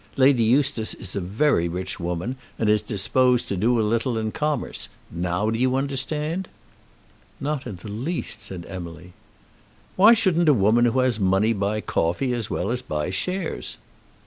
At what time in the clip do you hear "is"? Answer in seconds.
0.95-1.15, 2.71-2.81